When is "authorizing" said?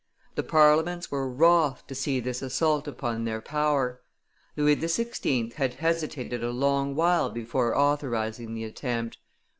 7.77-8.55